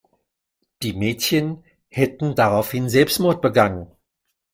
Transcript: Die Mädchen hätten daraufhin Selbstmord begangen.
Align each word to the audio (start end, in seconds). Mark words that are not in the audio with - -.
Die 0.81 0.93
Mädchen 0.93 1.63
hätten 1.87 2.33
daraufhin 2.33 2.89
Selbstmord 2.89 3.39
begangen. 3.39 3.91